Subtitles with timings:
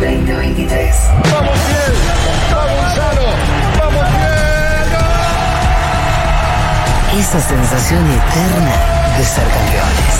[0.00, 0.94] 2023.
[1.32, 1.92] ¡Vamos bien!
[2.52, 3.26] ¡Vamos Gonzalo!
[3.78, 4.38] ¡Vamos bien!
[7.20, 8.76] Esa sensación eterna
[9.16, 10.14] de ser campeones.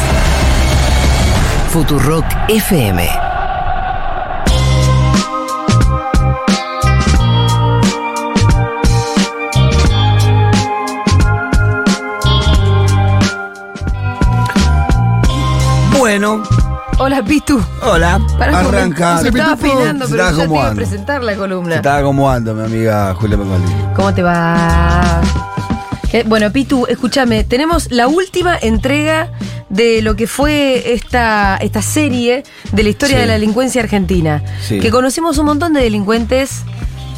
[1.71, 3.09] Futurock FM.
[15.98, 16.42] Bueno,
[17.01, 17.61] Hola, Pitu.
[17.83, 19.19] hola, Pará un arranca.
[19.19, 21.75] Se estaba peinando, Se pero estaba ya te iba a presentar la Se columna.
[21.77, 23.95] estaba acomodando mi amiga Julia Pacoli.
[23.95, 25.20] ¿Cómo te va?
[26.27, 29.30] Bueno, Pitu, escúchame, tenemos la última entrega
[29.69, 32.42] de lo que fue esta, esta serie
[32.73, 33.20] de la historia Sí.
[33.20, 34.42] de la delincuencia argentina.
[34.67, 34.80] Sí.
[34.80, 36.62] Que conocimos un montón de delincuentes.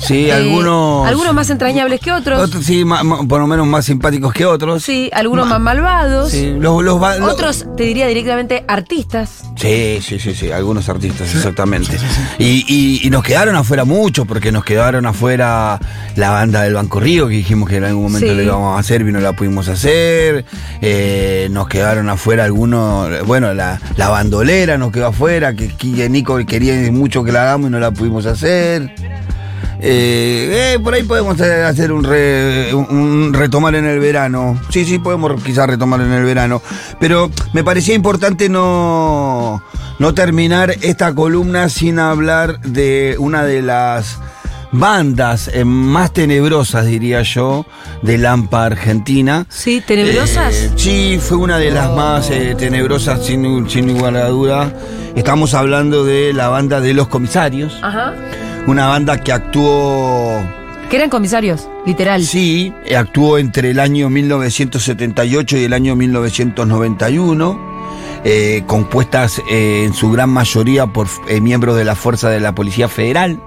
[0.01, 1.07] Sí, eh, algunos.
[1.07, 2.41] Algunos más entrañables que otros.
[2.41, 4.83] Otros, sí, ma- ma- por lo menos más simpáticos que otros.
[4.83, 6.31] Sí, algunos Ma- más malvados.
[6.31, 9.43] Sí, los, los Otros, te diría directamente, artistas.
[9.57, 11.97] Sí, sí, sí, sí, algunos artistas, exactamente.
[12.39, 15.79] Y, y- y nos quedaron afuera muchos, porque nos quedaron afuera
[16.17, 18.35] la banda del Banco Río, que dijimos que en algún momento Sí.
[18.35, 20.45] lo íbamos a hacer y no la pudimos hacer.
[20.81, 26.39] Eh, nos quedaron afuera algunos, bueno, la, la bandolera nos quedó afuera, que, que Nico
[26.47, 28.95] quería mucho que la hagamos y no la pudimos hacer.
[29.83, 34.61] Eh, eh, por ahí podemos hacer un, re- un- un retomar en el verano.
[34.71, 36.63] Sí, sí, podemos quizás retomar en el verano.
[36.99, 39.63] Pero me parecía importante no,
[39.99, 44.19] no terminar esta columna sin hablar de una de las
[44.73, 47.67] bandas eh, más tenebrosas, diría yo,
[48.03, 49.47] de Lampa Argentina.
[49.49, 50.55] Sí, tenebrosas.
[50.55, 54.73] Eh, sí, fue una de las más eh, tenebrosas, sin, sin lugar a duda.
[55.17, 57.77] Estamos hablando de la banda de los comisarios.
[57.83, 58.15] Ajá.
[58.67, 60.39] Una banda que actuó,
[60.91, 62.23] Que eran comisarios, literal.
[62.25, 67.59] sí, eh, actuó entre el año 1978 y el año 1991,
[68.25, 72.55] eh, compuestas eh, en su gran mayoría por eh, miembros de la Fuerza de la
[72.55, 73.41] Policía Federal.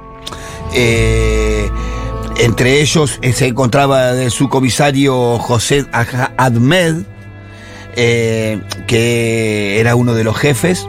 [2.35, 5.85] Entre ellos se encontraba su comisario José
[6.37, 7.03] Ahmed,
[7.95, 10.87] que era uno de los jefes.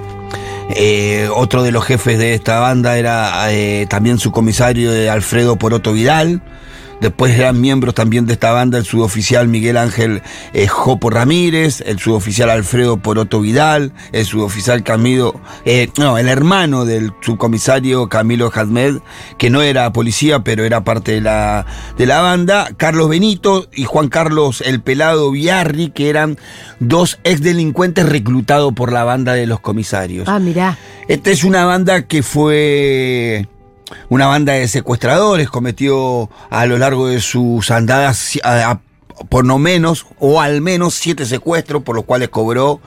[0.70, 5.56] Eh, otro de los jefes de esta banda era eh, también su comisario de Alfredo
[5.56, 6.40] Poroto Vidal.
[7.04, 10.22] Después eran miembros también de esta banda el suboficial Miguel Ángel
[10.54, 16.86] eh, Jopo Ramírez, el suboficial Alfredo Poroto Vidal, el suboficial Camilo, eh, no, el hermano
[16.86, 19.00] del subcomisario Camilo Hadmed,
[19.36, 21.66] que no era policía, pero era parte de la,
[21.98, 26.38] de la banda, Carlos Benito y Juan Carlos El Pelado Viarri, que eran
[26.80, 30.26] dos exdelincuentes reclutados por la banda de los comisarios.
[30.26, 30.78] Ah, mirá.
[31.06, 33.46] Esta es una banda que fue
[34.08, 38.80] una banda de secuestradores, cometió a lo largo de sus andadas a- a-
[39.28, 42.80] por no menos o al menos siete secuestros, por los cuales cobró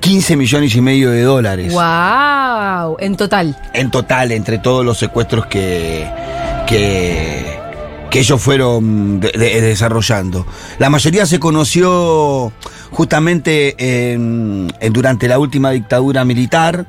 [0.00, 1.72] 15 millones y medio de dólares.
[1.72, 2.96] ¡Wow!
[3.00, 3.56] En total.
[3.74, 6.08] En total, entre todos los secuestros que,
[6.66, 7.58] que,
[8.10, 10.46] que ellos fueron de- de- desarrollando.
[10.78, 12.52] La mayoría se conoció
[12.90, 16.86] justamente en- en- durante la última dictadura militar.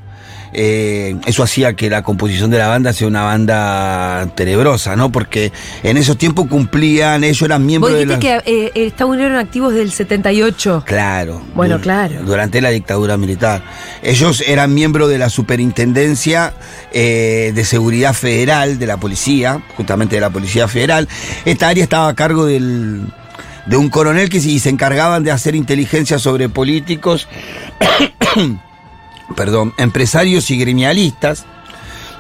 [0.60, 5.12] Eh, eso hacía que la composición de la banda sea una banda tenebrosa, ¿no?
[5.12, 5.52] Porque
[5.84, 8.42] en esos tiempos cumplían, ellos eran miembros Vos de dijiste la...
[8.42, 10.84] que eh, eh, Estados Unidos eran activos del 78.
[10.84, 11.44] Claro.
[11.54, 12.24] Bueno, claro.
[12.24, 13.62] Durante la dictadura militar.
[14.02, 16.54] Ellos eran miembros de la Superintendencia
[16.92, 21.08] eh, de Seguridad Federal de la Policía, justamente de la Policía Federal.
[21.46, 23.06] Esta área estaba a cargo del,
[23.68, 27.28] de un coronel que sí, se encargaban de hacer inteligencia sobre políticos,
[29.36, 31.46] perdón, empresarios y gremialistas.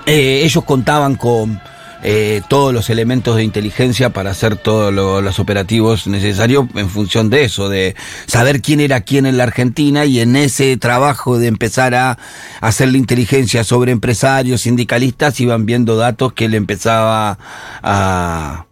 [0.06, 1.60] Eh, ellos contaban con
[2.04, 7.30] eh, todos los elementos de inteligencia para hacer todos lo- los operativos necesarios en función
[7.32, 7.96] de eso, de
[8.28, 12.18] saber quién era quién en la Argentina y en ese trabajo de empezar a
[12.62, 17.40] hacer la inteligencia sobre empresarios, sindicalistas, iban viendo datos que le empezaba
[17.82, 18.66] a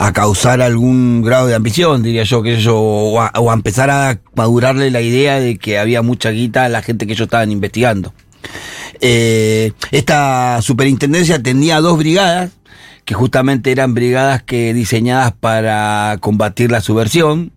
[0.00, 3.90] a causar algún grado de ambición, diría yo, que yo, o a, o a empezar
[3.90, 7.50] a madurarle la idea de que había mucha guita a la gente que ellos estaban
[7.50, 8.14] investigando.
[9.00, 12.52] Eh, esta superintendencia tenía dos brigadas,
[13.04, 17.50] que justamente eran brigadas que diseñadas para combatir la subversión,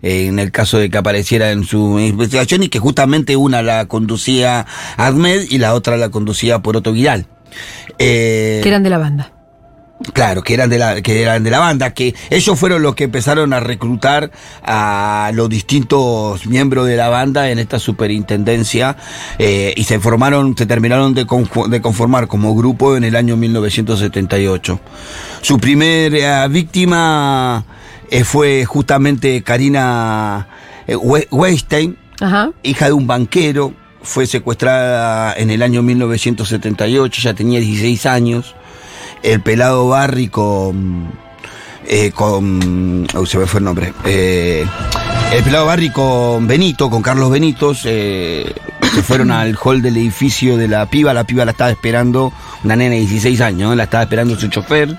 [0.00, 4.66] en el caso de que apareciera en su investigación, y que justamente una la conducía
[4.96, 7.26] Ahmed y la otra la conducía por Otto Vidal.
[7.98, 9.32] Eh, Que eran de la banda.
[10.12, 13.04] Claro, que eran de la, que eran de la banda, que ellos fueron los que
[13.04, 14.30] empezaron a reclutar
[14.62, 18.96] a los distintos miembros de la banda en esta superintendencia
[19.40, 24.80] eh, y se formaron, se terminaron de, conformar como grupo en el año 1978.
[25.42, 27.64] Su primera víctima
[28.10, 30.46] eh, fue justamente Karina
[30.86, 32.50] eh, We- Weinstein, Ajá.
[32.62, 38.54] hija de un banquero, fue secuestrada en el año 1978, ya tenía 16 años.
[39.22, 41.12] El pelado Barry con.
[41.86, 43.06] eh, con.
[43.26, 43.92] se me fue el nombre.
[44.04, 44.64] Eh,
[45.32, 48.52] el pelado Barry con Benito, con Carlos Benitos, eh,
[48.94, 51.12] se fueron al hall del edificio de la piba.
[51.12, 52.32] La piba la estaba esperando,
[52.64, 54.96] una nena de 16 años, la estaba esperando su chofer.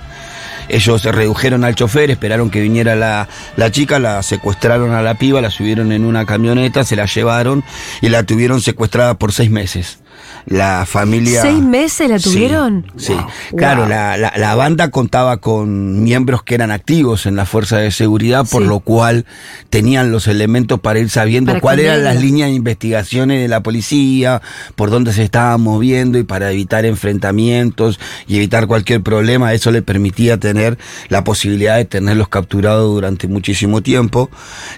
[0.67, 3.27] Ellos se redujeron al chofer, esperaron que viniera la,
[3.57, 7.63] la chica, la secuestraron a la piba, la subieron en una camioneta, se la llevaron
[8.01, 9.97] y la tuvieron secuestrada por seis meses.
[10.45, 11.41] La familia.
[11.41, 12.91] ¿Seis meses la tuvieron?
[12.97, 13.25] Sí, Wow.
[13.57, 13.89] claro, Wow.
[13.89, 18.45] la, la- la banda contaba con miembros que eran activos en la fuerza de seguridad,
[18.49, 18.67] por Sí.
[18.69, 19.25] lo cual
[19.69, 24.41] tenían los elementos para ir sabiendo cuáles eran las líneas de investigaciones de la policía,
[24.75, 29.81] por dónde se estaban moviendo y para evitar enfrentamientos y evitar cualquier problema, eso le
[29.81, 30.77] permitía tener
[31.09, 34.29] la posibilidad de tenerlos capturados durante muchísimo tiempo.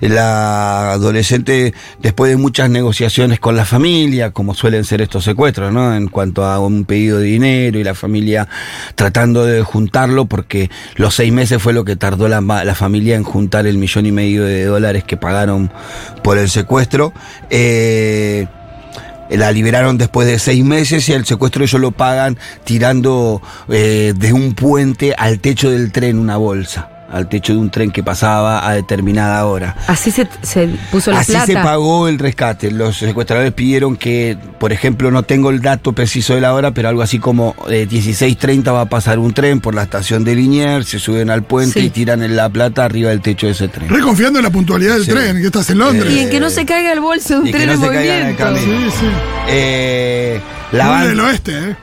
[0.02, 6.08] La adolescente, después de muchas negociaciones con la familia, como suelen ser estos secuestros, En
[6.08, 8.48] cuanto a un pedido de dinero y la familia
[8.96, 13.24] tratando de juntarlo, porque los seis meses fue lo que tardó la, la familia en
[13.24, 15.72] juntar el millón y medio de dólares que pagaron
[16.24, 17.14] por el secuestro.
[17.50, 18.48] Eh,
[19.38, 24.34] la liberaron después de seis meses y el secuestro ellos lo pagan tirando eh, de
[24.34, 28.68] un puente al techo del tren una bolsa, al techo de un tren que pasaba
[28.68, 29.76] a determinada hora.
[29.88, 31.46] Así se, se puso la Así plata.
[31.48, 32.72] se pagó el rescate.
[32.72, 36.90] Los secuestradores pidieron que, por ejemplo, no tengo el dato preciso de la hora, pero
[36.90, 40.88] algo así como eh, 16.30 va a pasar un tren por la estación de Liniers,
[40.88, 41.88] se suben al puente Sí.
[41.88, 43.90] y tiran en la plata arriba del techo de ese tren.
[43.90, 45.12] Reconfiando en la puntualidad del Sí.
[45.12, 46.12] tren, que estás en Londres.
[46.12, 47.82] Y en que no se caiga el bolso de un Y que tren no en
[47.82, 48.92] se caiga en el movimiento.
[48.92, 49.06] Sí, sí.
[49.50, 50.42] Eh,
[50.72, 51.76] la Muy del oeste, ¿eh?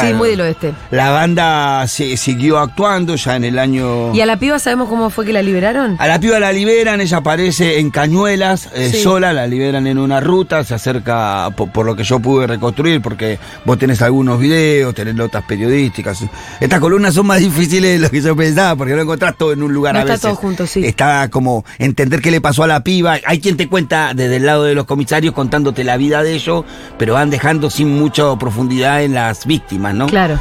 [0.00, 0.72] Claro, Sí, muy del oeste.
[0.90, 4.14] La banda se- siguió actuando ya en el año...
[4.14, 5.96] ¿Y a la piba sabemos cómo fue que la liberaron?
[5.98, 9.02] A la piba la liberan, ella aparece en Cañuelas, eh, Sí.
[9.02, 13.00] sola, la liberan en una ruta, se acerca, por, por lo que yo pude reconstruir,
[13.02, 16.22] porque vos tenés algunos videos, tenés notas periodísticas.
[16.60, 19.62] Estas columnas son más difíciles de lo que yo pensaba, porque no encontrás todo en
[19.62, 20.22] un lugar No a está veces.
[20.30, 20.84] todo junto, sí.
[20.84, 23.16] Está como entender qué le pasó a la piba.
[23.26, 26.64] Hay quien te cuenta desde el lado de los comisarios contándote la vida de ellos,
[26.98, 30.06] pero van dejando sin mucha profundidad en las víctimas, ¿no?
[30.06, 30.38] Claro.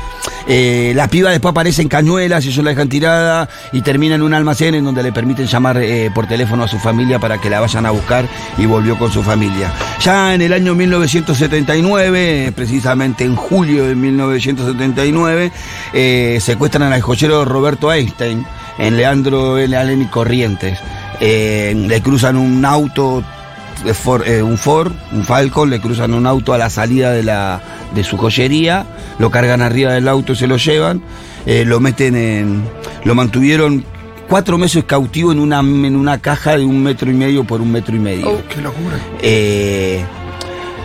[0.48, 4.34] Eh, la piba después aparece en cañuelas, ellos la dejan tirada y termina en un
[4.34, 7.62] almacén en donde le permiten llamar eh, por teléfono a su familia para que la
[7.62, 8.26] vayan a buscar
[8.58, 9.72] y volvió con su familia.
[10.02, 15.52] Ya en el año 1979, eh, precisamente en julio de 1979,
[15.94, 18.46] eh, secuestran al joyero Roberto Einstein
[18.78, 19.76] en Leandro L.
[19.76, 20.80] Allen y Corrientes.
[21.20, 23.24] Eh, le cruzan un auto
[23.86, 27.62] eh, un Ford, un Falcon, le cruzan un auto a la salida de, la,
[27.94, 28.86] de su joyería,
[29.20, 31.02] lo cargan arriba del auto y se lo llevan,
[31.46, 32.64] eh, lo meten en.
[33.04, 33.84] lo mantuvieron
[34.30, 37.72] cuatro meses cautivo en una, en una caja de un metro y medio por un
[37.72, 38.30] metro y medio.
[38.30, 38.42] Oh.
[38.50, 38.98] Qué locura.
[39.22, 40.04] Eh,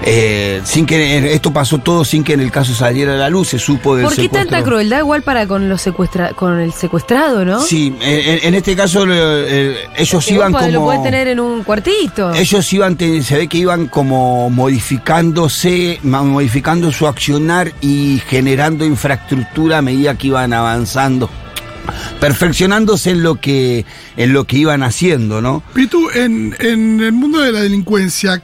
[0.04, 3.48] eh, sin que esto pasó todo sin que en el caso saliera a la luz,
[3.48, 4.50] se supo del ¿Por qué secuestro.
[4.50, 7.60] tanta crueldad igual para con los secuestra con el secuestrado, no?
[7.60, 12.32] Sí, en, en este caso eh, eh, ellos iban como Lo tener en un cuartito.
[12.32, 19.82] Ellos iban, se ve que iban como modificándose, modificando su accionar y generando infraestructura a
[19.82, 21.28] medida que iban avanzando,
[22.20, 23.84] perfeccionándose en lo que,
[24.16, 25.62] en lo que iban haciendo, ¿no?
[25.74, 28.42] Pitu, en, en el mundo de la delincuencia,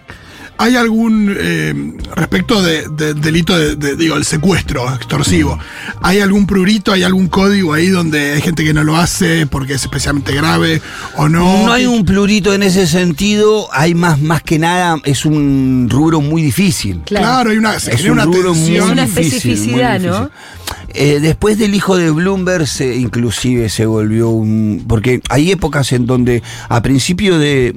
[0.59, 1.75] ¿hay algún, eh,
[2.15, 5.59] respecto de, de- delito de, de- digo, el secuestro extorsivo,
[6.03, 9.75] ¿hay algún prurito, hay algún código ahí donde hay gente que no lo hace porque
[9.75, 10.81] es especialmente grave
[11.17, 11.67] o no?
[11.67, 16.21] No hay un plurito en ese sentido, hay más, más que nada, es un rubro
[16.21, 17.01] muy difícil.
[17.05, 18.85] Claro, hay una, se Es genera un una rubro muy tensión.
[18.87, 20.15] Es una difícil, especificidad, muy ¿no?
[20.21, 20.39] difícil.
[20.95, 24.85] Eh, después del hijo de Bloomberg, se, inclusive se volvió un...
[24.89, 27.75] Porque hay épocas en donde a principio de...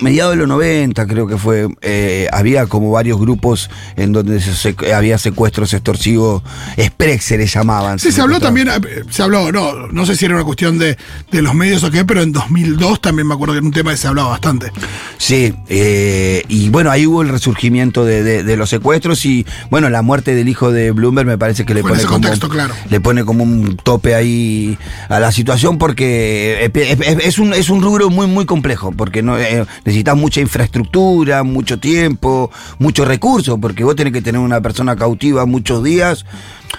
[0.00, 4.54] mediados de los 90 creo que fue, eh, había como varios grupos en donde se-
[4.54, 6.42] se- había secuestros extorsivos,
[6.76, 7.98] express se les llamaban.
[7.98, 8.72] Sí, se habló también, eh,
[9.10, 10.98] se habló, no, no sé si era una cuestión de,
[11.32, 13.90] de los medios o qué, pero en 2002 también me acuerdo que era un tema
[13.92, 14.70] que se hablaba bastante.
[15.18, 19.88] Sí, eh, y bueno, ahí hubo el resurgimiento de, de- de los secuestros y bueno,
[19.88, 22.74] la muerte del hijo de Bloomberg me parece que le pone ese como, contexto, claro.
[22.88, 24.78] le pone como un tope ahí
[25.08, 29.38] a la situación porque eh, es, un, es un rubro muy muy complejo porque no
[29.38, 34.96] eh, necesitas mucha infraestructura, mucho tiempo, muchos recursos porque vos tenés que tener una persona
[34.96, 36.24] cautiva muchos días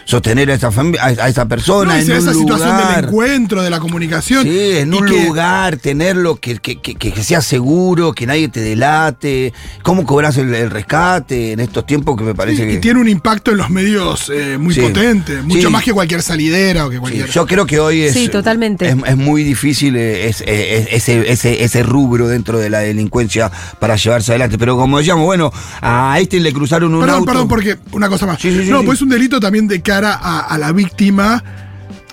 [0.05, 0.69] sostener a esa,
[1.01, 3.03] a, esa persona No, y en sea un esa situación del lugar.
[3.05, 4.43] encuentro, de la comunicación.
[4.43, 8.50] Sí, en y un que- lugar, tenerlo, que, que, que, que sea seguro, que nadie
[8.50, 9.53] te delate.
[9.83, 12.77] ¿Cómo cobras el, el rescate en estos tiempos que me parece y que.
[12.77, 14.81] tiene un impacto en los medios eh, muy Sí.
[14.81, 15.74] potente, mucho Sí.
[15.74, 17.29] más que cualquier salidera o que Sí, cualquier.
[17.29, 18.13] yo creo que hoy es.
[18.13, 18.88] Sí, totalmente.
[18.89, 23.51] Es, es muy difícil eh, es- es- ese, ese, ese rubro dentro de la delincuencia
[23.79, 24.57] para llevarse adelante.
[24.57, 27.25] Pero como decíamos, bueno, a este le cruzaron un Perdón, auto.
[27.31, 28.39] perdón, porque una cosa más.
[28.41, 28.86] Sí, sí, sí, no, sí.
[28.86, 31.43] pues es un delito también de cara a, a la víctima.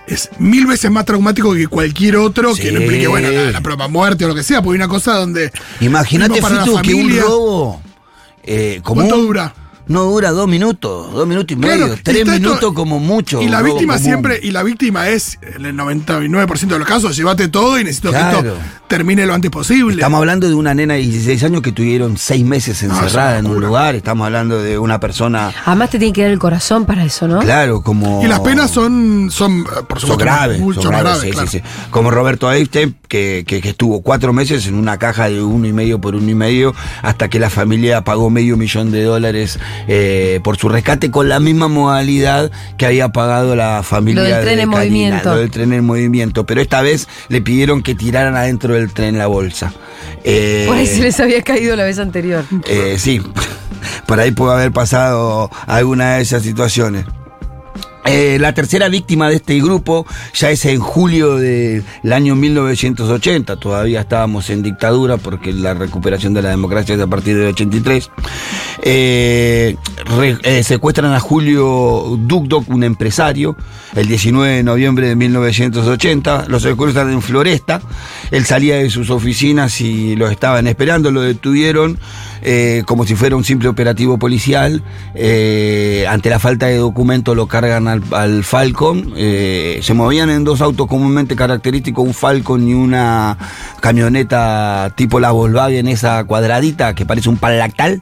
[0.06, 3.88] Es mil veces más traumático que cualquier otro que no implique, bueno, la, la propia
[3.88, 5.52] muerte o lo que sea, porque hay una cosa donde.
[5.80, 7.82] Imagínate, Fitu, que un robo.
[8.42, 9.54] Eh, ¿Cuánto dura?
[9.88, 13.40] No dura dos minutos, dos minutos y Claro, medio, y tres esto- minutos como mucho.
[13.42, 14.04] Y la víctima común.
[14.04, 18.10] siempre, y la víctima es, en el 99% de los casos, llévate todo y necesito
[18.12, 18.44] que esto
[18.86, 19.94] termine lo antes posible.
[19.96, 23.46] Estamos hablando de una nena de 16 años que tuvieron seis meses es encerrada en
[23.46, 23.94] un lugar.
[23.94, 27.38] Estamos hablando de una persona, Además te tiene que dar el corazón para eso, ¿no?
[27.40, 28.22] claro, como.
[28.22, 31.30] Y las penas son, son eh, por Son supuesto, graves, mucho son más graves, graves.
[31.30, 31.50] sí, claro.
[31.50, 31.88] sí, sí.
[31.90, 35.72] Como Roberto Einstein, que, que- que estuvo cuatro meses en una caja de uno y
[35.72, 40.40] medio por uno y medio, hasta que la familia pagó medio millón de dólares eh,
[40.42, 44.56] por su rescate, con la misma modalidad que había pagado la familia Lo del tren
[44.56, 45.30] de en movimiento.
[45.30, 46.46] Lo del tren en movimiento.
[46.46, 49.72] Pero esta vez le pidieron que tiraran adentro del tren la bolsa.
[50.24, 52.44] Eh, Por ahí se les había caído la vez anterior.
[52.66, 53.20] eh, sí,
[54.06, 57.04] por ahí puede haber pasado alguna de esas situaciones.
[58.10, 64.00] Eh, la tercera víctima de este grupo ya es en julio del año 1980, todavía
[64.00, 68.10] estábamos en dictadura porque la recuperación de la democracia es a partir del 83.
[68.80, 69.76] Eh,
[70.42, 73.56] eh, secuestran a Julio Dugdok, un empresario,
[73.94, 77.82] el 19 de noviembre de 1980, lo secuestran en Floresta,
[78.30, 81.98] él salía de sus oficinas y lo estaban esperando, lo detuvieron
[82.42, 84.82] eh, como si fuera un simple operativo policial.
[85.14, 89.12] Eh, ante la falta de documento lo cargan al, al Falcon.
[89.16, 93.36] Eh, se movían en dos autos comúnmente característicos, un Falcon y una
[93.80, 98.00] camioneta tipo la Volkswagen, esa cuadradita que parece un pan lactal.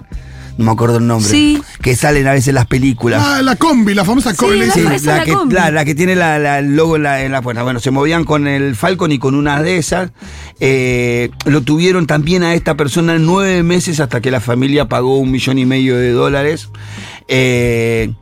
[0.59, 1.29] No me acuerdo el nombre.
[1.31, 1.61] Sí.
[1.83, 3.23] Que salen a veces en las películas.
[3.25, 4.59] Ah, la combi, la famosa combi.
[4.61, 4.81] la sí.
[4.83, 5.55] la, la que, combi.
[5.55, 7.63] la- la que tiene la, la- el logo en la, en la puerta.
[7.63, 10.13] Bueno, se movían con el Falcon y con una de esas.
[10.59, 15.31] Eh, lo tuvieron también a esta persona nueve meses hasta que la familia pagó un
[15.31, 16.71] millón y medio de dólares.
[17.29, 18.13] eh,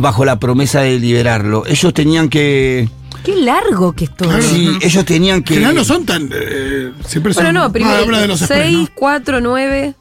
[0.00, 1.64] bajo la promesa de liberarlo.
[1.66, 2.88] Ellos tenían que.
[3.24, 4.28] Qué largo que es todo.
[4.30, 4.42] Claro.
[4.44, 5.54] Sí, ellos tenían En que.
[5.54, 6.30] general no son tan.
[6.32, 7.44] eh, siempre son.
[7.44, 8.88] Bueno, no, primero habla de los express, 6, ¿no?
[8.94, 9.94] 4, 9.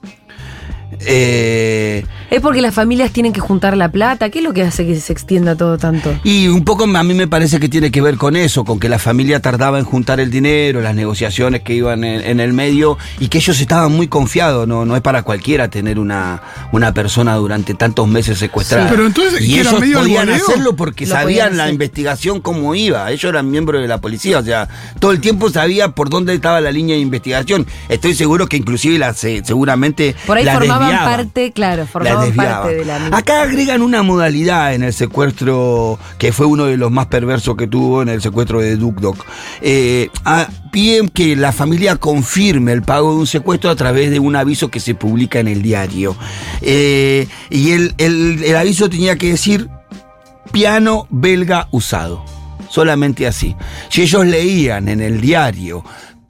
[0.99, 4.29] Eh, Es porque las familias tienen que juntar la plata.
[4.29, 6.13] ¿Qué es lo que hace que se extienda todo tanto?
[6.23, 8.87] Y un poco a mí me parece que tiene que ver con eso, con que
[8.89, 12.97] la familia tardaba en juntar el dinero, las negociaciones que iban en, en el medio
[13.19, 17.35] y que ellos estaban muy confiados, no, no es para cualquiera tener una, una persona
[17.35, 18.83] durante tantos meses secuestrada.
[18.83, 22.41] Sí, pero entonces, y ¿que era ellos medio podían hacerlo porque Lo sabían la investigación
[22.41, 24.67] cómo iba, ellos eran miembros de la policía, o sea,
[24.99, 27.65] todo el tiempo sabía por dónde estaba la línea de investigación.
[27.89, 32.29] Estoy seguro que inclusive la, se- seguramente Por ahí la formaban parte, claro, Las formaban
[32.29, 32.61] desviaban.
[32.61, 36.91] parte de la Acá agregan una modalidad en el secuestro que fue uno de los
[36.91, 39.17] más perversos que tuvo en el secuestro de Duke Dog.
[39.61, 40.09] Eh,
[40.71, 44.69] piden que la familia confirme el pago de un secuestro a través de un aviso
[44.69, 46.15] que se publica en el diario.
[46.61, 49.69] Eh, y el, el- el aviso tenía que decir
[50.51, 52.23] piano belga usado.
[52.69, 53.55] Solamente así.
[53.89, 55.83] Si ellos leían en el diario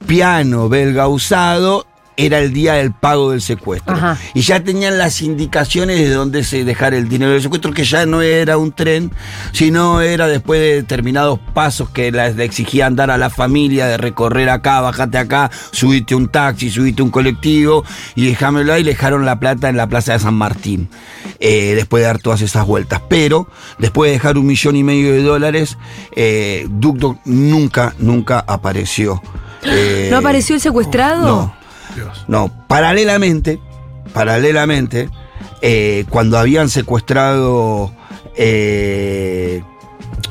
[0.07, 1.85] piano belga usado,
[2.25, 3.95] era el día del pago del secuestro.
[3.95, 4.17] Ajá.
[4.33, 8.05] Y ya tenían las indicaciones de dónde se dejar el dinero del secuestro, que ya
[8.05, 9.11] no era un tren,
[9.53, 13.97] sino era después de determinados pasos que les le exigían dar a la familia, de
[13.97, 17.85] recorrer acá, bajate acá, subite un taxi, subite un colectivo,
[18.15, 20.89] y dejámelo ahí, le dejaron la plata en la plaza de San Martín,
[21.39, 23.01] eh, después de dar todas esas vueltas.
[23.07, 23.47] Pero,
[23.77, 25.77] después de dejar un millón y medio de dólares,
[26.15, 29.21] eh, nunca, nunca apareció.
[29.61, 31.27] Eh, ¿No apareció el secuestrado?
[31.27, 31.58] No.
[32.27, 33.59] No, paralelamente,
[34.13, 35.09] paralelamente,
[35.61, 37.91] eh, cuando habían secuestrado
[38.35, 39.61] eh,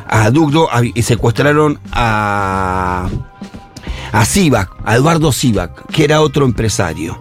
[0.07, 3.09] a Dugdo hab- y secuestraron a,
[4.13, 7.21] a Sivak, a Eduardo Sivak, que era otro empresario.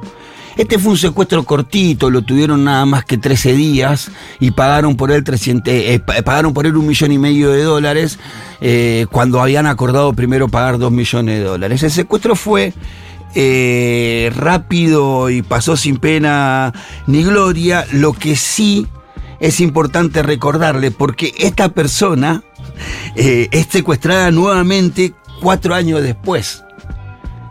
[0.55, 5.11] Este fue un secuestro cortito, lo tuvieron nada más que 13 días y pagaron por
[5.11, 8.17] él 300, eh, pa- pagaron por él un millón y medio de dólares
[9.11, 11.83] cuando habían acordado primero pagar dos millones de dólares.
[11.83, 12.73] El secuestro fue
[13.35, 16.73] eh, rápido y pasó sin pena
[17.07, 17.85] ni gloria.
[17.91, 18.87] Lo que sí
[19.39, 22.43] es importante recordarle, porque esta persona
[23.15, 26.63] eh, es secuestrada nuevamente cuatro años después.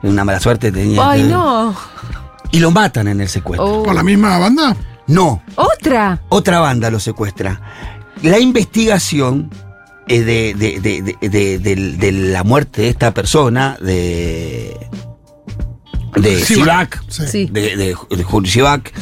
[0.03, 1.09] Una mala suerte tenía.
[1.11, 1.75] Ay, que- no.
[2.53, 3.81] Y lo matan en el secuestro.
[3.81, 3.83] Oh.
[3.83, 4.77] ¿Por la misma banda?
[5.09, 6.21] No, ¿Otra?
[6.29, 7.61] otra banda lo secuestra.
[8.23, 9.51] la investigación
[10.09, 14.77] eh, de, de- de- de- de- de- de la muerte de esta persona, de,
[16.17, 17.03] de Sivak.
[17.09, 17.27] Sí.
[17.27, 17.49] Sí.
[17.51, 18.93] de, de, de Julio Sivak,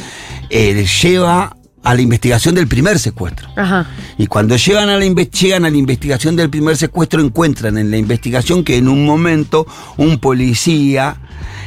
[0.51, 3.49] eh, lleva a la investigación del primer secuestro.
[3.57, 3.87] Ajá.
[4.17, 7.99] Y cuando llegan a la, llegan a la investigación del primer secuestro, encuentran en la
[7.99, 9.67] investigación que en un momento
[9.99, 11.17] un policía,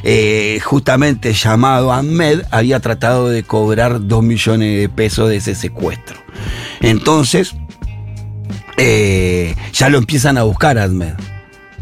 [0.04, 6.18] eh, justamente llamado Ahmed, había tratado de cobrar dos millones de pesos de ese secuestro.
[6.82, 7.54] Entonces,
[8.78, 11.14] eh, ya lo empiezan a buscar a Ahmed,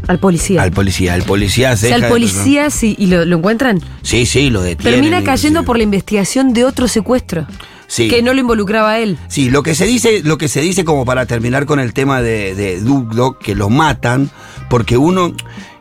[0.08, 0.62] Al policía.
[0.62, 1.14] al policía.
[1.16, 4.26] El policía o se sea, el deja de- policía, sí, y lo, lo encuentran, Sí,
[4.26, 5.00] sí, lo detienen.
[5.00, 7.46] termina cayendo por la investigación de otro secuestro.
[7.88, 8.08] Sí.
[8.08, 9.16] Que no lo involucraba a él.
[9.28, 12.20] Sí, lo que se dice, lo que se dice como para terminar con el tema
[12.20, 14.28] de, de Dugdog, que lo matan,
[14.68, 15.32] porque uno,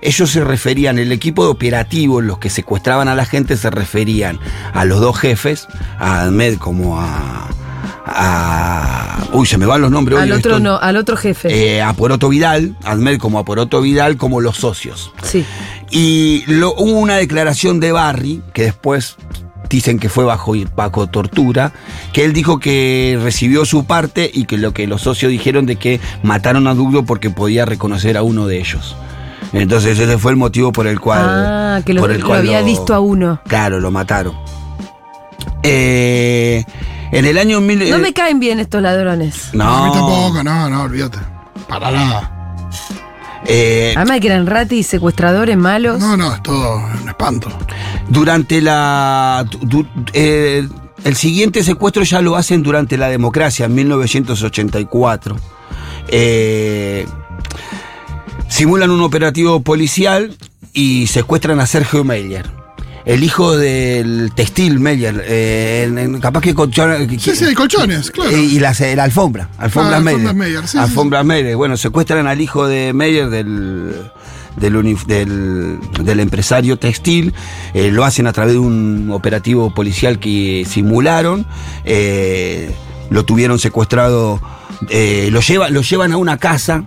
[0.01, 4.39] ellos se referían, el equipo de operativos, los que secuestraban a la gente, se referían
[4.73, 5.67] a los dos jefes,
[5.99, 7.49] a Ahmed como a.
[8.05, 10.19] a uy, se me van los nombres.
[10.19, 11.75] Al hoy, otro no, al otro jefe.
[11.75, 15.11] eh, a Poroto Vidal, Ahmed como a Poroto Vidal, como los socios.
[15.23, 15.45] sí.
[15.91, 19.15] Y lo- hubo una declaración de Barry, que después
[19.69, 21.73] dicen que fue bajo, bajo tortura,
[22.11, 25.75] que él dijo que recibió su parte y que lo que los socios dijeron de
[25.77, 28.95] que mataron a Dugdo porque podía reconocer a uno de ellos.
[29.53, 31.21] Entonces ese fue el motivo por el cual...
[31.23, 33.39] Ah, que lo, por el lo cual había lo- visto a uno.
[33.47, 34.33] Claro, lo mataron.
[35.63, 36.63] Eh,
[37.11, 37.61] en el año...
[37.61, 39.49] Mil, No eh, me caen bien estos ladrones.
[39.53, 41.19] no, A mí tampoco, no, no, olvídate.
[41.67, 42.69] Para nada.
[43.47, 45.99] eh, Además de que eran ratis, secuestradores malos.
[45.99, 47.49] No, no, es todo un espanto.
[48.09, 49.45] Durante la.
[49.61, 50.67] du- eh,
[51.03, 55.35] el siguiente secuestro ya lo hacen durante la democracia, en 1984.
[56.07, 57.05] Eh,
[58.47, 60.35] simulan un operativo policial
[60.73, 62.49] y secuestran a Sergio Meyer.
[63.05, 65.23] El hijo del textil Meyer.
[65.27, 66.55] eh, capaz que
[67.07, 68.31] que- Sí, sí, colchones, claro.
[68.31, 70.19] eh, y la, la alfombra, alfombra Ah, Meyer.
[70.21, 71.55] alfombras Meyer, sí, sí, Alfombra Meyer.
[71.55, 73.93] Bueno, secuestran al hijo de Meyer del,
[74.57, 77.33] del, uni- del, del empresario textil.
[77.75, 81.45] eh, lo hacen a través de un operativo policial que simularon.
[81.83, 82.73] eh,
[83.11, 84.41] lo tuvieron secuestrado.
[84.89, 86.85] eh, lo, lleva, lo llevan a una casa.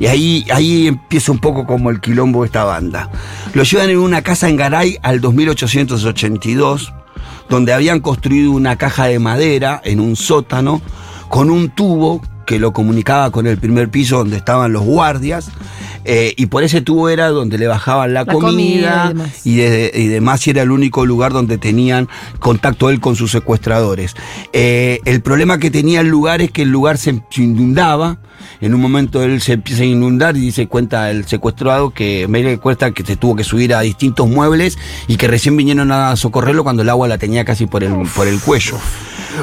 [0.00, 3.10] Y ahí, ahí empieza un poco como el quilombo de esta banda.
[3.54, 6.92] Lo llevan en una casa en Garay al 2882,
[7.48, 10.80] donde habían construido una caja de madera en un sótano
[11.28, 15.50] con un tubo que lo comunicaba con el primer piso donde estaban los guardias.
[16.04, 19.46] eh, y por ese tubo era donde le bajaban la, La comida comida, y demás.
[19.46, 24.14] y, de- y demás era el único lugar donde tenían contacto él con sus secuestradores.
[24.54, 28.18] Eh, el problema que tenía el lugar es que el lugar se inundaba.
[28.60, 32.58] En un momento él se empieza a inundar y dice cuenta el secuestrado que me
[32.58, 36.64] cuesta que se tuvo que subir a distintos muebles y que recién vinieron a socorrerlo
[36.64, 38.78] cuando el agua la tenía casi por el, por el cuello.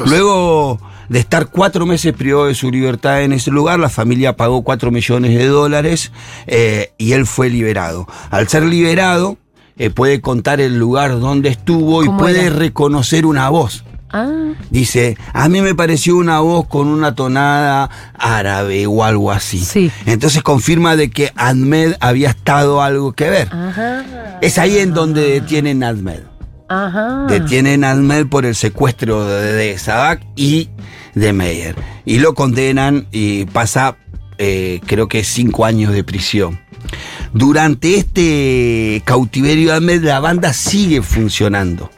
[0.06, 4.62] Luego de estar cuatro meses privado de su libertad en ese lugar, la familia pagó
[4.62, 6.12] cuatro millones de dólares
[6.46, 8.06] eh, y él fue liberado.
[8.30, 9.38] Al ser liberado,
[9.78, 12.56] eh, puede contar el lugar donde estuvo y ¿Cómo puede era?
[12.56, 13.84] reconocer una voz.
[14.24, 19.58] Ah, Dice, a mí me pareció una voz con una tonada árabe o algo así.
[19.58, 19.90] Sí.
[20.06, 23.48] Entonces confirma de que Ahmed había estado algo que ver.
[23.52, 24.04] ajá.
[24.40, 26.20] Es ahí en donde detienen a Ahmed.
[26.68, 27.26] Ajá.
[27.28, 30.68] Detienen a Ahmed por el secuestro de, de Sadak y
[31.14, 31.76] de Meyer.
[32.04, 33.96] Y lo condenan y pasa,
[34.38, 36.60] eh, creo que cinco años de prisión.
[37.32, 41.90] Durante este cautiverio de Ahmed, la banda sigue funcionando.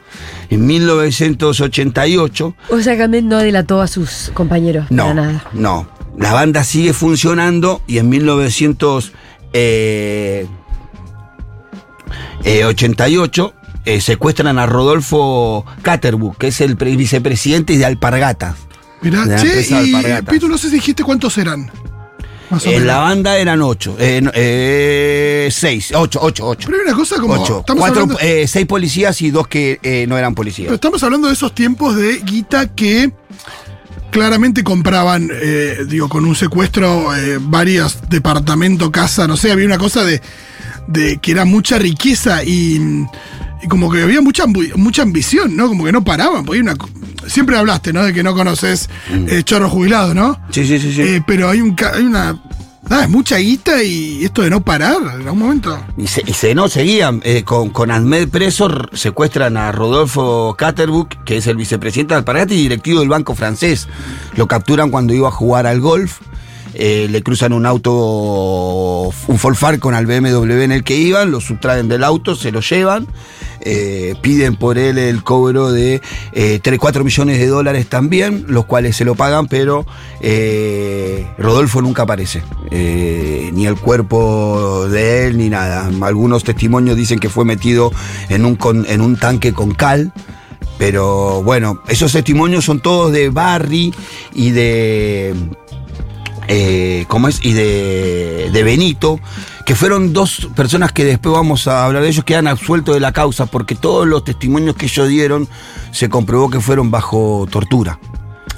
[0.49, 4.87] En 1988, O sea que Ahmed no delató a sus compañeros.
[4.89, 5.43] no, Para nada.
[5.53, 5.87] no.
[6.17, 8.09] La banda sigue funcionando y en
[12.43, 13.53] 1988
[13.85, 18.55] eh, secuestran a Rodolfo Caterbuck, que es el pre- vicepresidente de Alpargata.
[19.01, 20.33] Mirá, de che, y Alpargatas.
[20.33, 21.71] Pitu, no sé si dijiste cuántos eran.
[22.51, 26.67] O En la banda eran ocho, eh, eh, seis, ocho, ocho, ocho.
[26.71, 27.33] Pero una cosa como.
[27.35, 27.63] Ocho.
[27.67, 30.73] Cuatro, hablando, eh, seis policías y dos que eh, no eran pero policías.
[30.73, 33.11] estamos hablando de esos tiempos de guita que
[34.11, 39.77] claramente compraban, eh, digo, con un secuestro, eh, varios departamentos, casa, no sé, había una
[39.77, 40.21] cosa de,
[40.87, 43.05] de que era mucha riqueza y,
[43.61, 45.67] y como que había mucha, mucha ambición, ¿no?
[45.67, 46.43] Como que no paraban.
[46.45, 46.75] porque una,
[47.29, 48.03] siempre hablaste, ¿no?
[48.03, 50.39] De que no conoces eh, chorros jubilados, ¿no?
[50.49, 51.01] Sí, sí, sí, sí.
[51.01, 52.37] Eh, pero hay, un, ca- hay una.
[52.89, 55.79] Nada, es mucha guita y esto de no parar en algún momento.
[55.95, 57.21] Y se, y se no seguían.
[57.23, 62.17] eh, con, con Ahmed preso r- secuestran a Rodolfo Caterbuck, que es el vicepresidente de
[62.19, 63.87] Alpargata y directivo del Banco Francés.
[64.35, 66.19] Lo capturan cuando iba a jugar al golf.
[66.73, 71.41] Eh, le cruzan un auto, un Ford Falcon al BMW en el que iban, lo
[71.41, 73.07] sustraen del auto, se lo llevan,
[73.61, 76.01] eh, piden por él el cobro de
[76.33, 79.85] eh, 3, 4 millones de dólares también, los cuales se lo pagan, pero
[80.21, 85.89] eh, Rodolfo nunca aparece, ni el cuerpo de él ni nada.
[86.01, 87.91] Algunos testimonios dicen que fue metido
[88.29, 90.13] en un, en un tanque con cal.
[90.77, 93.93] Pero bueno, esos testimonios son todos de Barry
[94.33, 95.35] y de.
[96.51, 97.39] Eh, ¿Cómo es?
[97.45, 99.19] Y de, de Benito,
[99.65, 102.99] que fueron dos personas que después vamos a hablar de ellos, que han absuelto de
[102.99, 105.47] la causa, porque todos los testimonios que ellos dieron
[105.91, 107.99] se comprobó que fueron bajo tortura.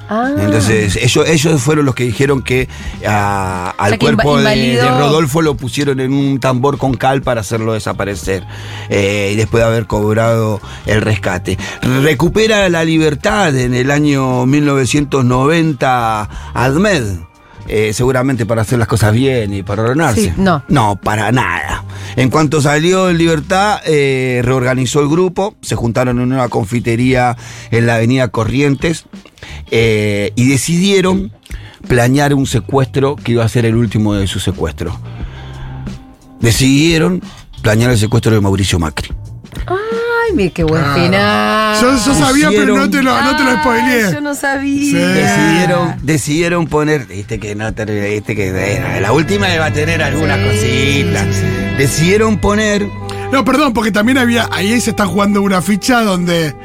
[0.08, 0.30] Ah.
[0.38, 2.70] Entonces, ellos, ellos fueron los que dijeron que
[3.06, 8.46] al sea, cuerpo de, Rodolfo lo pusieron en un tambor con cal para hacerlo desaparecer.
[8.90, 11.58] eh, y después de haber cobrado el rescate.
[11.82, 17.31] Recupera la libertad en el año 1990 Ahmed.
[17.68, 20.22] Eh, seguramente para hacer las cosas bien y para ordenarse.
[20.22, 20.64] Sí, no.
[20.68, 21.84] No, para nada.
[22.16, 27.38] En cuanto salió en libertad, eh, reorganizó el grupo, se juntaron en una confitería
[27.72, 29.06] en la avenida Corrientes
[29.70, 31.32] eh, y decidieron
[31.88, 34.98] planear un secuestro que iba a ser el último de su secuestro.
[36.40, 37.22] Decidieron
[37.62, 39.14] planear el secuestro de Mauricio Macri.
[39.68, 39.78] Ay,
[40.54, 41.82] qué buen final.
[41.82, 44.12] Yo, yo sabía, pero no te lo, no te lo spoileé.
[44.14, 44.82] Yo no sabía.
[44.82, 44.94] Sí.
[44.94, 50.02] Decidieron, decidieron poner, viste que no te, viste que eh, la última va a tener
[50.02, 51.28] algunas Sí, cositas.
[51.78, 52.86] Decidieron poner
[53.32, 54.48] No, perdón, porque también había.
[54.52, 56.56] Ahí se está jugando una ficha donde.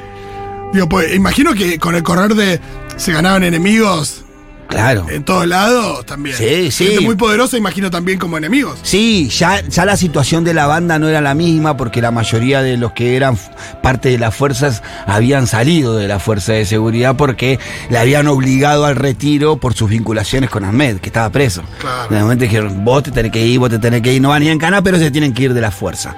[0.72, 2.60] Digo, pues imagino que con el correr de.
[2.96, 4.25] Se ganaban enemigos
[4.68, 5.06] Claro.
[5.08, 6.36] en todos lados también.
[6.36, 6.86] Sí, sí.
[6.88, 8.78] Gente muy poderosa, imagino también como enemigos.
[8.82, 12.62] Sí, ya, ya la situación de la banda no era la misma porque la mayoría
[12.62, 13.38] de los que eran
[13.82, 17.58] parte de las fuerzas habían salido de la fuerza de seguridad porque
[17.90, 21.62] le habían obligado al retiro por sus vinculaciones con Ahmed, que estaba preso.
[21.78, 22.08] Claro.
[22.14, 24.42] De momento dijeron, vos te tenés que ir, vos te tenés que ir, no van
[24.42, 26.16] ni en cana, pero se tienen que ir de la fuerza.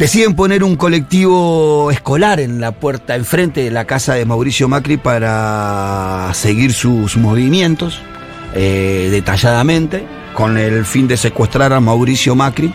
[0.00, 4.96] Deciden poner un colectivo escolar en la puerta, enfrente de la casa de Mauricio Macri
[4.96, 8.00] para seguir sus movimientos
[8.54, 12.72] eh, detalladamente, con el fin de secuestrar a Mauricio Macri.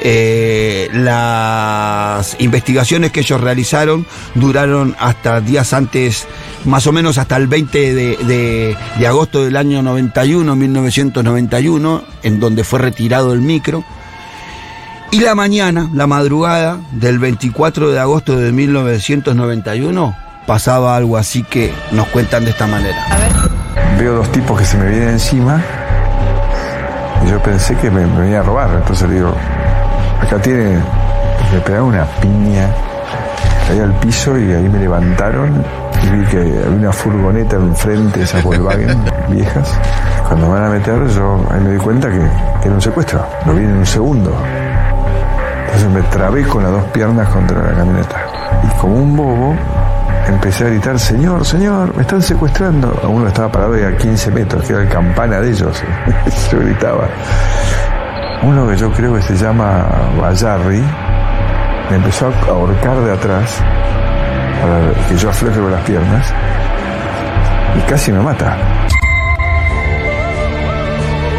[0.00, 6.26] Eh, las investigaciones que ellos realizaron duraron hasta días antes,
[6.64, 12.40] más o menos hasta el 20 de, de- de agosto del año 91, 1991, en
[12.40, 13.84] donde fue retirado el micro.
[15.10, 21.72] Y la mañana, la madrugada del 24 de agosto de 1991, pasaba algo así que
[21.92, 22.98] nos cuentan de esta manera.
[23.98, 25.62] Veo dos tipos que se me vienen encima
[27.24, 28.70] y yo pensé que me, me venía a robar.
[28.74, 29.32] Entonces le digo,
[30.20, 30.78] acá tiene,
[31.52, 32.68] le pegaron una piña,
[33.68, 35.64] caí al piso y ahí me levantaron
[36.02, 39.72] y vi que había una furgoneta enfrente, esas Volkswagen viejas.
[40.28, 43.24] Cuando me van a meter, yo ahí me di cuenta que, que era un secuestro.
[43.46, 44.32] Lo vi en un segundo.
[45.74, 48.26] Entonces me trabé con las dos piernas contra la camioneta.
[48.62, 49.56] Y como un bobo,
[50.28, 52.96] empecé a gritar, señor, señor, me están secuestrando.
[53.02, 55.82] A uno estaba parado a 15 metros, que era el campana de ellos.
[56.52, 57.08] Yo gritaba.
[58.44, 59.86] Uno que yo creo que se llama
[60.20, 60.82] Bayarri,
[61.90, 63.56] me empezó a ahorcar de atrás
[64.60, 66.32] para que yo afloje con las piernas
[67.78, 68.58] y casi me mata.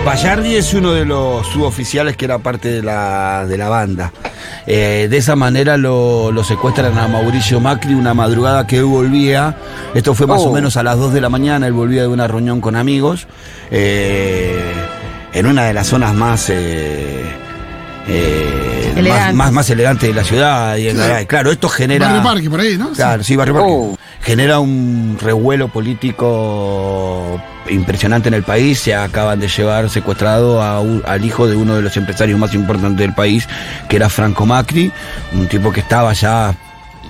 [0.03, 4.11] Bayardi es uno de los suboficiales que era parte de la, de la banda.
[4.67, 9.55] Eh, de esa manera lo, lo secuestran a Mauricio Macri una madrugada que él volvía.
[9.93, 11.67] Esto fue más o menos a las 2 de la mañana.
[11.67, 13.27] Él volvía de una reunión con amigos.
[13.71, 14.73] eh,
[15.33, 16.49] en una de las zonas más.
[16.49, 17.23] eh,
[18.07, 19.35] eh, más, Elegantes.
[19.35, 20.77] más, más elegantes de la ciudad.
[20.77, 20.89] Y
[21.25, 22.07] claro, esto genera.
[22.07, 22.91] Barrio Parque, por ahí, ¿no?
[22.91, 24.04] Claro, sí, Barrio Parque.
[24.25, 28.79] Genera un revuelo político impresionante en el país.
[28.79, 32.53] Se acaban de llevar secuestrado a un- al hijo de uno de los empresarios más
[32.55, 33.47] importantes del país,
[33.87, 34.91] que era Franco Macri,
[35.33, 36.55] un tipo que estaba ya,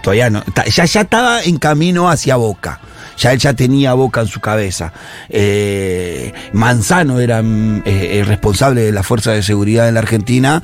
[0.01, 2.79] todavía no, ya, ya estaba en camino hacia Boca.
[3.17, 4.93] Ya él ya tenía Boca en su cabeza.
[5.29, 10.63] Eh, Manzano era mm, eh, el responsable de la Fuerza de Seguridad en la Argentina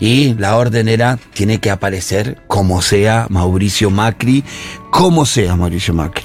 [0.00, 4.44] y la orden era, tiene que aparecer como sea Mauricio Macri,
[4.90, 6.24] como sea Mauricio Macri.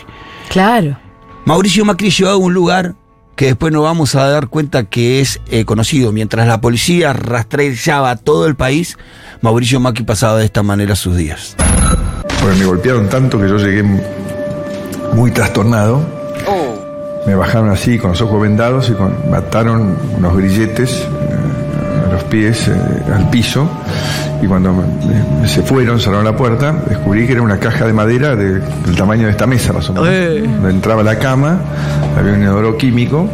[0.49, 0.97] Claro.
[1.45, 2.95] Mauricio Macri llevaba a un lugar
[3.37, 6.11] que después nos vamos a dar cuenta que es eh, conocido.
[6.11, 8.97] Mientras la policía rastreaba todo el país,
[9.41, 11.55] Mauricio Macri pasaba de esta manera sus días.
[12.41, 13.83] Bueno, me golpearon tanto que yo llegué
[15.13, 16.01] muy trastornado.
[17.25, 22.23] Me bajaron así con los ojos vendados y con, mataron unos grilletes eh, a los
[22.25, 22.73] pies eh,
[23.13, 23.67] al piso.
[24.41, 28.35] Y cuando me- se fueron, cerraron la puerta, descubrí que era una caja de madera
[28.35, 30.07] de- del tamaño de esta mesa, más o menos.
[30.47, 31.59] Donde entraba la cama,
[32.17, 33.27] había un inodoro químico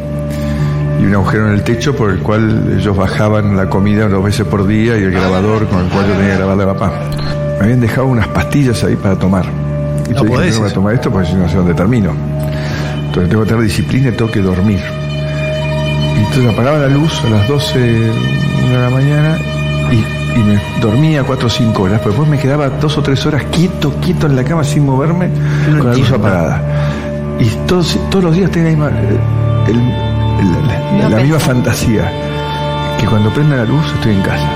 [0.99, 4.45] y un agujero en el techo por el cual ellos bajaban la comida dos veces
[4.47, 6.91] por día y el grabador con el cual yo tenía que grabarle a papá.
[7.59, 9.45] Me habían dejado unas pastillas ahí para tomar.
[10.21, 12.11] Y dije, podés no voy a tomar esto porque si no sé dónde termino.
[13.05, 14.79] Entonces tengo que tener disciplina y tengo que dormir.
[16.15, 18.11] Y entonces apagaba la luz a las 12
[18.65, 19.37] una de la mañana
[19.91, 23.25] y, y me dormía 4 o 5 horas, pero después me quedaba dos o tres
[23.25, 25.29] horas quieto, quieto en la cama sin moverme
[25.77, 26.61] con la luz apagada.
[27.39, 28.99] Y todos, todos los días tenía la misma,
[29.67, 32.11] el- el- la- la misma fantasía,
[32.99, 34.49] que cuando prenda la luz estoy en casa.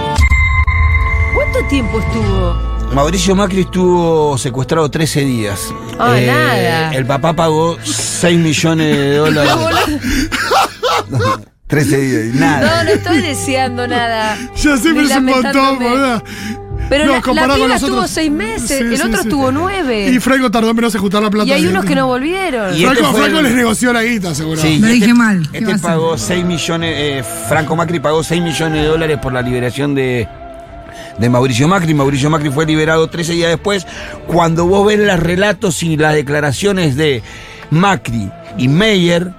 [1.36, 2.56] ¿Cuánto tiempo estuvo?
[2.94, 5.60] Mauricio Macri estuvo secuestrado 13 días.
[5.72, 6.94] Eh, Ah, nada.
[6.96, 9.54] El papá pagó 6 millones de dólares.
[11.68, 12.84] 13 días, No, nada.
[12.84, 14.38] no estoy deseando nada.
[14.56, 16.24] Ya pero es un montón, boludo.
[16.90, 19.28] Pero No, la, la piba estuvo otros- seis meses, Sí, el sí, otro sí.
[19.28, 20.08] estuvo nueve.
[20.10, 21.46] Y Franco tardó menos en juntar la plata.
[21.50, 22.74] Y hay unos que no volvieron.
[22.74, 24.62] Y este Franco, Franco el- les negoció la guita, seguro.
[24.62, 25.46] Sí, Lo y dije mal.
[25.52, 29.42] ¿Qué Este pagó 6 millones, eh, Franco Macri pagó 6 millones de dólares por la
[29.42, 30.30] liberación de,
[31.18, 31.94] de Mauricio Macri.
[31.94, 33.86] Mauricio Macri fue liberado 13 días después.
[34.28, 37.22] Cuando vos ves los relatos y las declaraciones de
[37.72, 39.32] Macri y Meyer,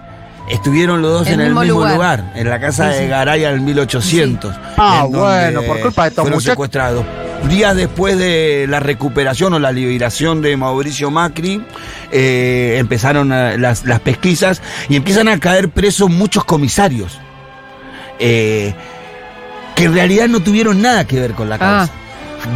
[0.50, 1.94] estuvieron los dos El en el mismo lugar.
[1.94, 4.54] lugar, en la casa de Garay en 1800.
[4.76, 6.52] Ah, bueno, por culpa de estos fueron muchachos.
[6.52, 7.04] secuestrados.
[7.48, 11.62] Días después de la recuperación o la liberación de Mauricio Macri,
[12.10, 17.20] eh, empezaron a- las, las pesquisas y empiezan a caer presos muchos comisarios.
[18.18, 18.74] eh,
[19.78, 21.92] que en realidad no tuvieron nada que ver con la causa.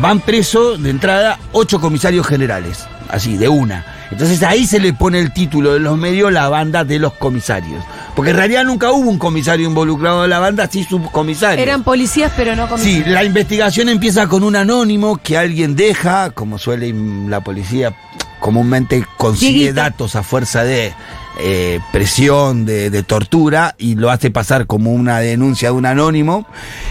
[0.00, 3.84] Van presos de entrada ocho comisarios generales, así, de una.
[4.10, 7.82] Entonces ahí se le pone el título de los medios la banda de los comisarios.
[8.14, 11.62] Porque en realidad nunca hubo un comisario involucrado en la banda, sí subcomisarios.
[11.66, 13.08] Eran policías, pero no Sí, comisarios.
[13.08, 16.92] la investigación empieza con un anónimo que alguien deja, como suele
[17.28, 17.94] la policía
[18.42, 20.92] comúnmente consigue datos a fuerza de
[21.38, 26.44] eh, presión, de, de tortura, y lo hace pasar como una denuncia de un anónimo.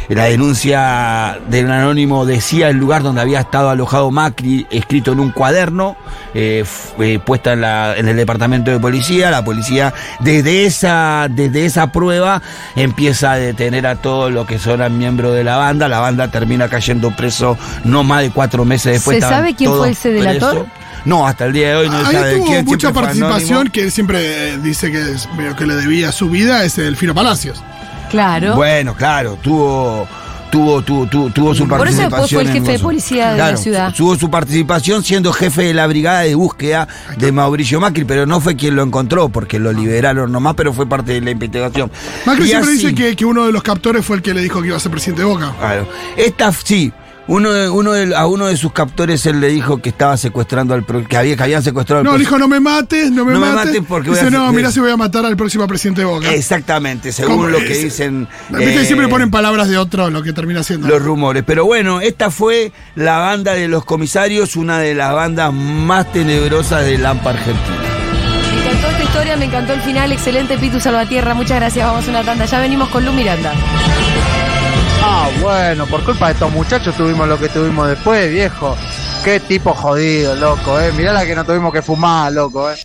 [0.08, 5.32] La denuncia del anónimo decía el lugar donde había estado alojado Macri, escrito en un
[5.32, 5.96] cuaderno,
[6.34, 6.64] eh,
[7.00, 9.30] eh, puesta en, la- en el departamento de policía.
[9.30, 12.42] La policía, desde esa, desde esa prueba,
[12.78, 15.88] empieza a detener a todos los que son miembros de la banda.
[15.90, 19.18] La banda termina cayendo preso no más de cuatro meses después.
[19.18, 20.52] ¿Se sabe quién fue ese delator?
[20.64, 20.81] presos.
[21.06, 22.66] No, hasta el día de hoy no se Ahí sabe tuvo quién.
[22.66, 23.72] mucha participación anónimo.
[23.74, 27.64] que él siempre eh, dice que es que le debía su vida, es Delfino Palacios.
[28.10, 28.56] Claro.
[28.56, 30.08] Bueno, claro, tuvo.
[30.52, 32.10] Tuvo, tuvo, tuvo, tuvo su Por eso participación.
[32.10, 33.94] después fue el jefe de policía de la ciudad.
[33.96, 38.42] Tuvo su participación siendo jefe de la brigada de búsqueda de Mauricio Macri, pero no
[38.42, 41.90] fue quien lo encontró, porque lo liberaron nomás, pero fue parte de la investigación.
[42.26, 44.42] Macri Y siempre así- dice que, que uno de los captores fue el que le
[44.42, 45.54] dijo que iba a ser presidente de Boca.
[45.58, 45.88] Claro.
[46.18, 46.92] Esta, sí.
[47.28, 50.74] Uno, de- uno de- a uno de sus captores él le dijo que estaba secuestrando
[50.74, 53.34] al pro- que había que habían secuestrado al No, dijo, no me mates, no me
[53.34, 53.82] No me mates.
[53.88, 56.06] porque voy a Dice, hacer- no, mirá si voy a matar al próximo presidente de
[56.06, 56.34] Boca.
[56.34, 57.64] Exactamente, según ¿Cómo lo es?
[57.66, 60.88] que dicen que eh, siempre ponen palabras de otro, lo que termina siendo.
[60.88, 61.44] los rumores.
[61.46, 66.84] Pero bueno, esta fue la banda de los comisarios, una de las bandas más tenebrosas
[66.86, 67.78] del AMPA Argentina.
[68.52, 70.12] Me encantó esta historia, me encantó el final.
[70.12, 71.34] Excelente, Pitu Salvatierra.
[71.34, 71.86] Muchas gracias.
[71.86, 72.46] Vamos a una tanda.
[72.46, 73.54] Ya venimos con Lu Miranda.
[75.14, 78.78] Ah, bueno, por culpa de estos muchachos tuvimos lo que tuvimos después, viejo.
[79.26, 80.94] Qué tipo jodido, loco, eh.
[80.94, 82.82] Mirá la que no tuvimos que fumar, loco, eh.